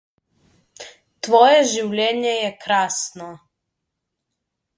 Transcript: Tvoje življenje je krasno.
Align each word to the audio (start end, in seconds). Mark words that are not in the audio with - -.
Tvoje 1.27 1.59
življenje 1.73 2.33
je 2.37 2.49
krasno. 2.65 3.29